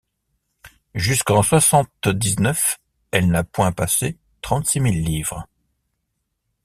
[0.95, 2.79] jusqu’en soixante-dix-neuf
[3.11, 5.47] elle n’a point passé trente-six mille livres.